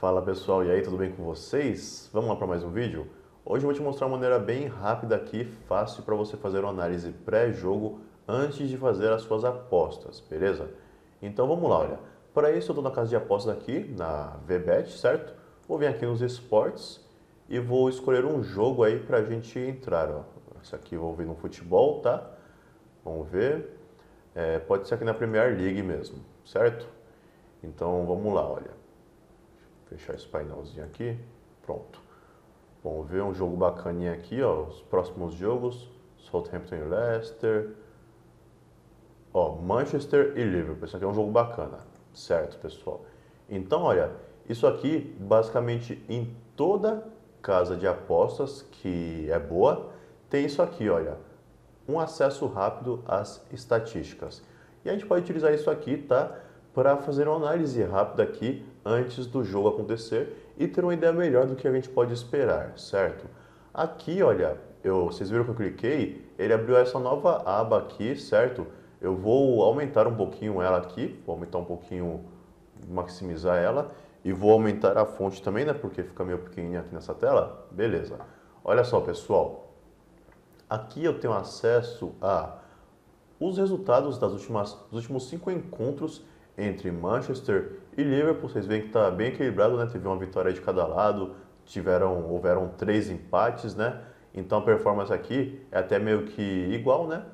[0.00, 2.08] Fala pessoal, e aí, tudo bem com vocês?
[2.12, 3.08] Vamos lá para mais um vídeo?
[3.44, 6.70] Hoje eu vou te mostrar uma maneira bem rápida aqui, fácil para você fazer uma
[6.70, 7.98] análise pré-jogo
[8.28, 10.70] antes de fazer as suas apostas, beleza?
[11.20, 11.98] Então vamos lá, olha.
[12.32, 15.34] Para isso eu estou na casa de apostas aqui, na VBet, certo?
[15.66, 17.04] Vou vir aqui nos esportes
[17.48, 20.22] e vou escolher um jogo aí para a gente entrar, ó.
[20.62, 22.24] Esse aqui eu vou vir no futebol, tá?
[23.04, 23.76] Vamos ver.
[24.32, 26.86] É, pode ser aqui na Premier League mesmo, certo?
[27.64, 28.78] Então vamos lá, olha.
[29.88, 31.18] Fechar esse painelzinho aqui.
[31.62, 32.00] Pronto.
[32.82, 34.64] Vamos ver um jogo bacaninha aqui, ó.
[34.64, 35.90] Os próximos jogos.
[36.18, 37.70] Southampton e Leicester.
[39.32, 40.84] Ó, Manchester e Liverpool.
[40.84, 41.78] Isso aqui é um jogo bacana.
[42.12, 43.04] Certo, pessoal?
[43.48, 44.12] Então, olha,
[44.48, 47.06] isso aqui basicamente em toda
[47.40, 49.90] casa de apostas que é boa,
[50.28, 51.16] tem isso aqui, olha.
[51.88, 54.42] Um acesso rápido às estatísticas.
[54.84, 56.36] E a gente pode utilizar isso aqui, tá?
[56.78, 61.44] Para fazer uma análise rápida aqui antes do jogo acontecer e ter uma ideia melhor
[61.44, 63.26] do que a gente pode esperar, certo?
[63.74, 68.64] Aqui, olha, eu, vocês viram que eu cliquei, ele abriu essa nova aba aqui, certo?
[69.00, 72.24] Eu vou aumentar um pouquinho ela aqui, vou aumentar um pouquinho,
[72.88, 73.90] maximizar ela
[74.24, 75.72] e vou aumentar a fonte também, né?
[75.72, 77.66] Porque fica meio pequenininha aqui nessa tela.
[77.72, 78.20] Beleza.
[78.62, 79.74] Olha só, pessoal.
[80.70, 82.58] Aqui eu tenho acesso a
[83.40, 86.24] os resultados das últimas, dos últimos cinco encontros
[86.58, 88.48] entre Manchester e Liverpool.
[88.48, 89.88] Vocês veem que está bem equilibrado, né?
[89.90, 94.02] Teve uma vitória de cada lado, tiveram, houveram três empates, né?
[94.34, 97.24] Então a performance aqui é até meio que igual, né?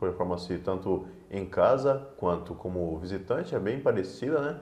[0.00, 4.60] Performance tanto em casa quanto como visitante é bem parecida, né?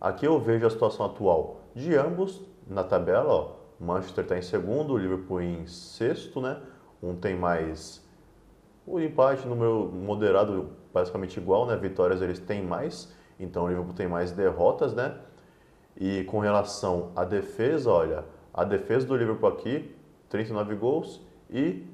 [0.00, 3.64] Aqui eu vejo a situação atual de ambos na tabela, ó.
[3.80, 6.60] Manchester está em segundo, Liverpool em sexto, né?
[7.02, 8.04] Um tem mais
[8.86, 11.76] o empate, número moderado, basicamente igual, né?
[11.76, 13.12] Vitórias eles têm mais.
[13.38, 15.16] Então o Liverpool tem mais derrotas, né?
[15.96, 19.94] E com relação à defesa, olha, a defesa do Liverpool aqui,
[20.28, 21.86] 39 gols e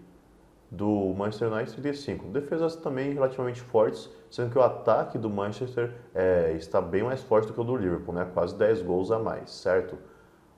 [0.70, 2.26] do Manchester United 35.
[2.28, 7.48] Defesas também relativamente fortes, sendo que o ataque do Manchester é, está bem mais forte
[7.48, 8.30] do que o do Liverpool, né?
[8.32, 9.98] Quase 10 gols a mais, certo?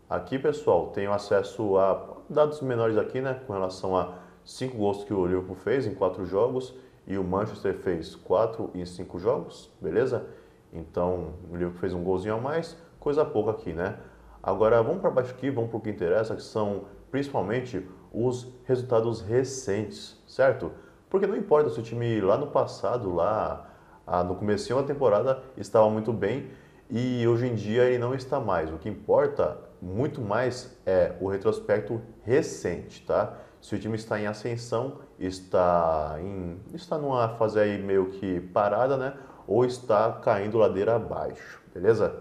[0.08, 3.40] Aqui, pessoal, tenho acesso a dados menores aqui, né?
[3.46, 6.74] Com relação a 5 gols que o Liverpool fez em 4 jogos
[7.06, 10.26] e o Manchester fez 4 em 5 jogos, beleza?
[10.72, 13.98] Então, o Liverpool fez um golzinho a mais, coisa pouca aqui, né?
[14.42, 19.20] Agora, vamos para baixo aqui, vamos para o que interessa, que são principalmente os resultados
[19.20, 20.72] recentes, certo?
[21.08, 23.70] Porque não importa se o time lá no passado, lá
[24.06, 26.50] ah, no começo da temporada, estava muito bem
[26.90, 28.72] e hoje em dia ele não está mais.
[28.72, 33.38] O que importa muito mais é o retrospecto recente, tá?
[33.60, 38.96] Se o time está em ascensão, está em está numa fase aí meio que parada,
[38.96, 39.14] né?
[39.46, 42.14] ou está caindo ladeira abaixo, beleza?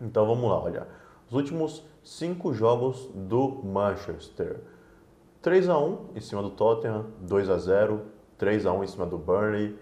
[0.00, 0.86] Então vamos lá, olha.
[1.28, 4.60] Os últimos cinco jogos do Manchester.
[5.42, 8.02] 3 a 1 em cima do Tottenham, 2 a 0,
[8.38, 9.78] 3 a 1 em cima do Burnley,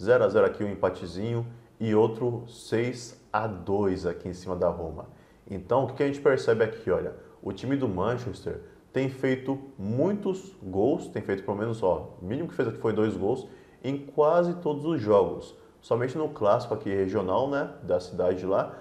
[0.00, 1.46] 0 a 0 aqui um empatezinho
[1.78, 5.06] e outro 6 a 2 aqui em cima da Roma.
[5.50, 8.60] Então, o que a gente percebe aqui, olha, o time do Manchester
[8.92, 12.92] tem feito muitos gols, tem feito pelo menos, ó, o mínimo que fez aqui foi
[12.92, 13.48] dois gols
[13.82, 15.56] em quase todos os jogos.
[15.80, 18.78] Somente no clássico aqui regional, né, da cidade lá,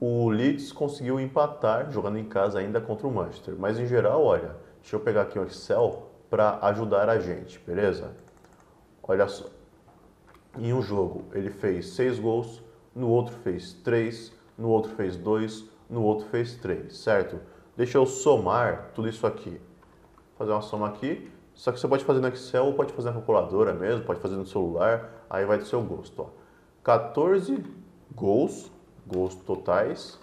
[0.00, 3.54] o Leeds conseguiu empatar jogando em casa ainda contra o Manchester.
[3.58, 8.12] Mas em geral, olha, deixa eu pegar aqui o Excel para ajudar a gente, beleza?
[9.02, 9.46] Olha só.
[10.56, 12.62] Em um jogo ele fez seis gols,
[12.94, 17.40] no outro fez três, no outro fez dois, no outro fez três, certo?
[17.78, 19.50] Deixa eu somar tudo isso aqui.
[19.50, 21.30] Vou fazer uma soma aqui.
[21.54, 24.34] Só que você pode fazer no Excel ou pode fazer na calculadora mesmo, pode fazer
[24.34, 26.22] no celular, aí vai do seu gosto.
[26.22, 26.26] Ó.
[26.82, 27.64] 14
[28.12, 28.68] gols,
[29.06, 30.18] gols totais.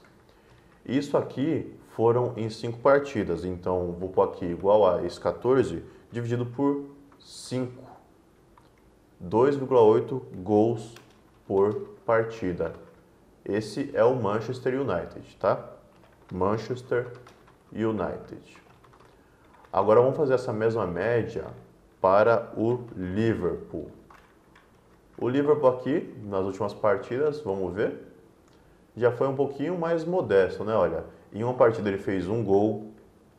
[0.85, 6.45] Isso aqui foram em 5 partidas, então vou pôr aqui igual a esse 14 dividido
[6.45, 6.89] por
[7.19, 7.72] 5.
[9.23, 10.93] 2,8 gols
[11.47, 11.73] por
[12.05, 12.73] partida.
[13.45, 15.69] Esse é o Manchester United, tá?
[16.33, 17.13] Manchester
[17.72, 18.41] United.
[19.72, 21.46] Agora vamos fazer essa mesma média
[22.00, 23.90] para o Liverpool.
[25.17, 28.02] O Liverpool aqui, nas últimas partidas, vamos ver,
[28.96, 30.73] já foi um pouquinho mais modesto, né?
[30.73, 32.91] Olha, em uma partida ele fez um gol,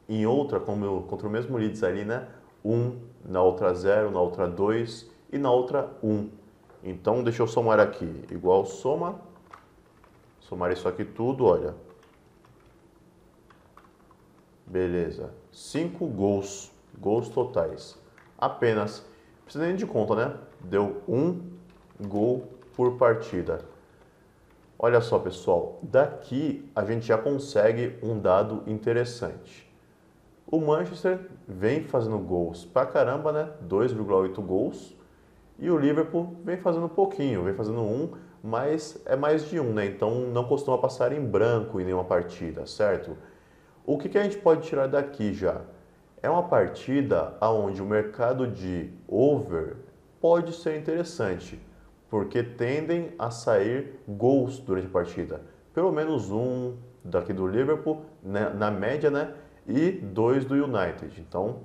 [0.08, 2.28] em outra, como contra o mesmo Leeds ali, né?
[2.64, 6.28] Um, na outra zero, na outra dois e na outra um.
[6.82, 8.25] Então, deixa eu somar aqui.
[8.31, 9.20] Igual soma,
[10.40, 11.75] somar isso aqui tudo, olha.
[14.66, 15.30] Beleza.
[15.52, 17.96] 5 gols, gols totais.
[18.36, 19.06] Apenas,
[19.44, 20.36] precisa nem de conta, né?
[20.60, 21.40] Deu um
[22.00, 23.60] gol por partida.
[24.78, 29.66] Olha só, pessoal, daqui a gente já consegue um dado interessante.
[30.46, 33.50] O Manchester vem fazendo gols pra caramba, né?
[33.66, 34.94] 2,8 gols.
[35.58, 38.10] E o Liverpool vem fazendo pouquinho, vem fazendo um,
[38.42, 39.86] mas é mais de um, né?
[39.86, 43.16] Então não costuma passar em branco em nenhuma partida, certo?
[43.86, 45.60] O que, que a gente pode tirar daqui já?
[46.20, 49.76] É uma partida onde o mercado de over
[50.20, 51.64] pode ser interessante,
[52.10, 55.40] porque tendem a sair gols durante a partida.
[55.72, 56.74] Pelo menos um
[57.04, 59.34] daqui do Liverpool, né, na média, né?
[59.68, 61.20] E dois do United.
[61.20, 61.60] Então,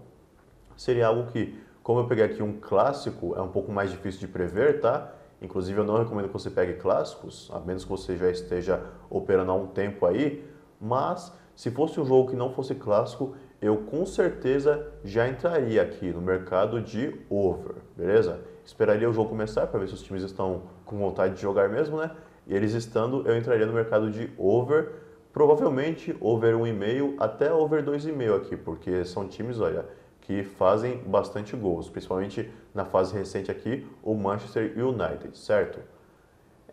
[0.77, 4.27] seria algo que, como eu peguei aqui um clássico, é um pouco mais difícil de
[4.27, 5.12] prever, tá?
[5.41, 9.51] Inclusive, eu não recomendo que você pegue clássicos, a menos que você já esteja operando
[9.51, 10.47] há um tempo aí.
[10.79, 16.12] Mas, se fosse um jogo que não fosse clássico, eu com certeza já entraria aqui
[16.12, 18.42] no mercado de over, beleza?
[18.65, 21.98] Esperaria o jogo começar para ver se os times estão com vontade de jogar mesmo,
[21.98, 22.12] né?
[22.48, 24.94] E eles estando, eu entraria no mercado de over,
[25.31, 29.86] provavelmente over 1,5 até over 2,5 aqui, porque são times, olha,
[30.21, 35.80] que fazem bastante gols, principalmente na fase recente aqui, o Manchester United, certo?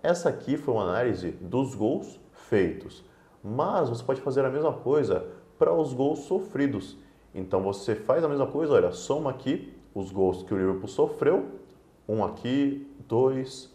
[0.02, 3.04] Essa aqui foi uma análise dos gols feitos,
[3.42, 5.26] mas você pode fazer a mesma coisa
[5.58, 6.96] para os gols sofridos.
[7.34, 11.46] Então você faz a mesma coisa, olha, soma aqui os gols que o Liverpool sofreu,
[12.08, 13.74] um aqui, dois,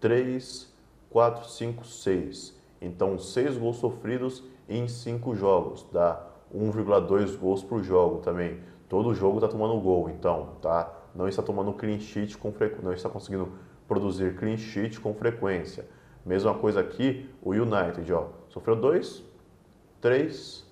[0.00, 0.74] três,
[1.10, 2.58] quatro, cinco, seis.
[2.80, 8.60] Então seis gols sofridos em cinco jogos, dá 1,2 gols por jogo também.
[8.88, 10.92] Todo jogo está tomando gol, então, tá?
[11.14, 13.52] Não está tomando clean sheet com frequência, não está conseguindo
[13.86, 15.88] produzir clean sheet com frequência.
[16.24, 19.22] Mesma coisa aqui, o United, ó, sofreu dois,
[20.00, 20.66] três,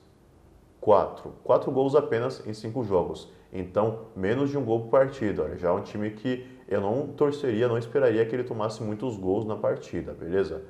[0.81, 3.31] quatro, quatro gols apenas em cinco jogos.
[3.52, 5.43] Então, menos de um gol por partida.
[5.43, 9.16] Olha, já é um time que eu não torceria, não esperaria que ele tomasse muitos
[9.16, 10.64] gols na partida, beleza?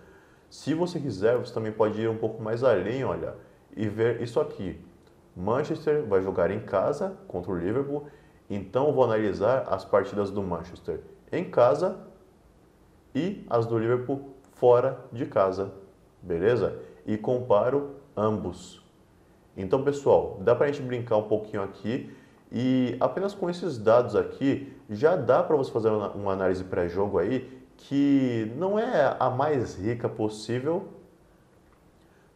[0.48, 3.34] Se você quiser, você também pode ir um pouco mais além, olha,
[3.76, 4.80] e ver isso aqui.
[5.34, 8.06] Manchester vai jogar em casa contra o Liverpool,
[8.48, 11.00] então vou analisar as partidas do Manchester
[11.32, 11.98] em casa
[13.14, 15.72] e as do Liverpool fora de casa,
[16.20, 16.78] beleza?
[17.06, 18.82] E comparo ambos.
[19.56, 22.14] Então, pessoal, dá para a gente brincar um pouquinho aqui
[22.50, 27.56] e apenas com esses dados aqui já dá para você fazer uma análise pré-jogo aí
[27.76, 30.88] que não é a mais rica possível,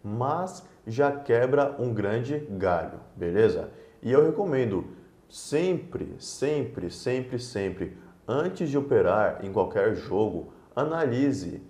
[0.02, 3.70] mas já quebra um grande galho, beleza?
[4.02, 4.84] E eu recomendo
[5.28, 7.96] sempre, sempre, sempre, sempre,
[8.26, 11.62] antes de operar em qualquer jogo, analise,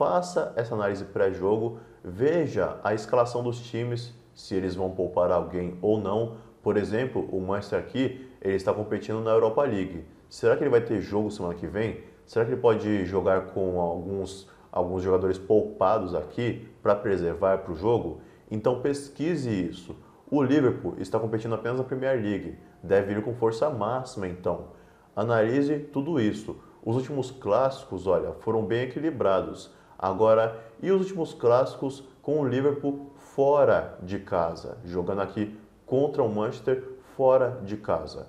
[0.00, 6.00] faça essa análise pré-jogo, veja a escalação dos times, se eles vão poupar alguém ou
[6.00, 6.36] não.
[6.62, 10.06] Por exemplo, o Manchester aqui, ele está competindo na Europa League.
[10.30, 12.00] Será que ele vai ter jogo semana que vem?
[12.24, 17.76] Será que ele pode jogar com alguns, alguns jogadores poupados aqui para preservar para o
[17.76, 18.22] jogo?
[18.50, 19.94] Então pesquise isso.
[20.30, 24.68] O Liverpool está competindo apenas na Premier League, deve ir com força máxima então.
[25.14, 26.56] Analise tudo isso.
[26.82, 29.78] Os últimos clássicos, olha, foram bem equilibrados.
[30.02, 35.54] Agora, e os últimos clássicos com o Liverpool fora de casa, jogando aqui
[35.84, 36.82] contra o Manchester
[37.14, 38.26] fora de casa?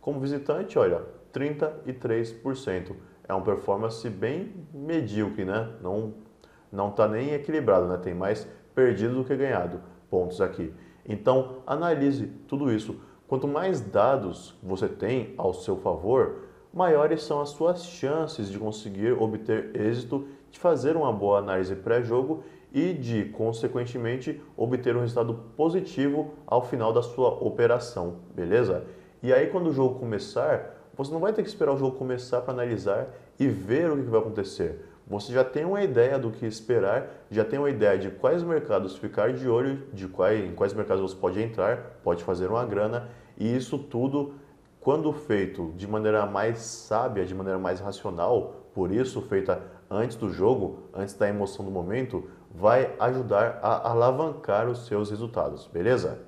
[0.00, 1.02] Como visitante, olha,
[1.34, 2.96] 33%.
[3.28, 5.68] É uma performance bem medíocre, né?
[5.82, 6.14] Não
[6.72, 7.98] não está nem equilibrado, né?
[7.98, 10.72] Tem mais perdido do que ganhado pontos aqui.
[11.06, 12.98] Então, analise tudo isso.
[13.28, 19.12] Quanto mais dados você tem ao seu favor, maiores são as suas chances de conseguir
[19.12, 26.32] obter êxito, de fazer uma boa análise pré-jogo e de, consequentemente, obter um resultado positivo
[26.46, 28.84] ao final da sua operação, beleza?
[29.22, 32.40] E aí, quando o jogo começar, você não vai ter que esperar o jogo começar
[32.40, 36.46] para analisar e ver o que vai acontecer você já tem uma ideia do que
[36.46, 40.72] esperar, já tem uma ideia de quais mercados ficar de olho, de quais, em quais
[40.72, 44.34] mercados você pode entrar, pode fazer uma grana, e isso tudo,
[44.82, 50.28] quando feito de maneira mais sábia, de maneira mais racional, por isso feita antes do
[50.28, 56.18] jogo, antes da emoção do momento, vai ajudar a alavancar os seus resultados, beleza?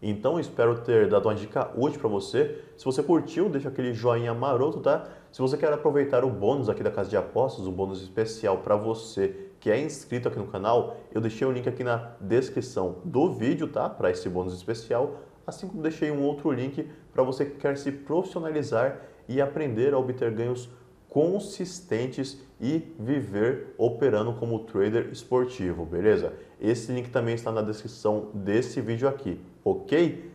[0.00, 2.60] Então espero ter dado uma dica útil para você.
[2.76, 5.04] Se você curtiu, deixa aquele joinha maroto, tá?
[5.30, 8.74] Se você quer aproveitar o bônus aqui da Casa de Apostas, o bônus especial para
[8.74, 13.32] você que é inscrito aqui no canal, eu deixei o link aqui na descrição do
[13.32, 13.88] vídeo, tá?
[13.88, 17.90] Para esse bônus especial, assim como deixei um outro link para você que quer se
[17.92, 20.68] profissionalizar e aprender a obter ganhos
[21.08, 26.32] consistentes e viver operando como trader esportivo, beleza?
[26.60, 30.30] Esse link também está na descrição desse vídeo aqui, ok?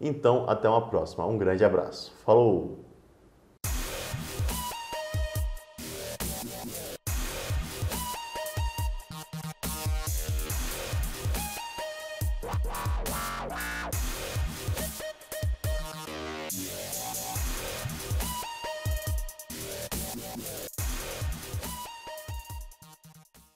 [0.00, 1.26] Então, até uma próxima.
[1.26, 2.14] Um grande abraço.
[2.24, 2.85] Falou!